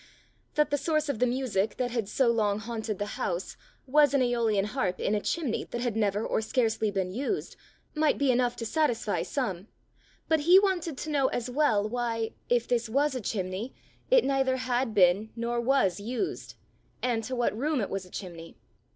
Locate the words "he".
10.39-10.57